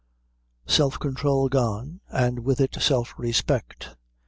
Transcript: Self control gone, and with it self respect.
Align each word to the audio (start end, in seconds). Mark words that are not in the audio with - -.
Self 0.65 0.97
control 0.99 1.47
gone, 1.47 2.01
and 2.09 2.39
with 2.39 2.59
it 2.59 2.75
self 2.79 3.13
respect. 3.19 3.95